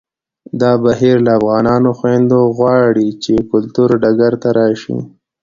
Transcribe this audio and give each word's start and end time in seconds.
دا 0.61 0.71
بهیر 0.83 1.15
له 1.27 1.31
افغانو 1.39 1.89
خویندو 1.97 2.39
غواړي 2.57 3.07
چې 3.23 3.33
کلتوري 3.51 3.95
ډګر 4.03 4.33
ته 4.41 4.49
راشي 4.59 4.97